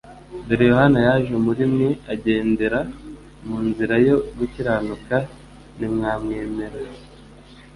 [0.47, 1.89] Dore Yohana yaje muri mwe.
[2.13, 2.79] agendera
[3.45, 5.15] mu nzira yo gukiranuka,
[5.75, 6.77] ntimwamwemera.